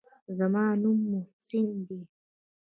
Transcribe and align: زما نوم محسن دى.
زما 0.37 0.65
نوم 0.81 0.99
محسن 1.11 1.67
دى. 1.87 1.99